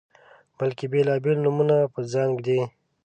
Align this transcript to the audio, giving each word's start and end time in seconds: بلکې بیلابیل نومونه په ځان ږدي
بلکې 0.57 0.85
بیلابیل 0.91 1.37
نومونه 1.45 1.75
په 1.93 1.99
ځان 2.11 2.29
ږدي 2.37 2.59